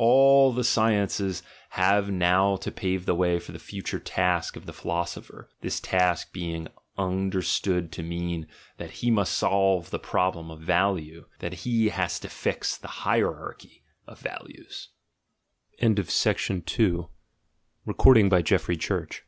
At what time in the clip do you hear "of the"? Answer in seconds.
4.54-4.72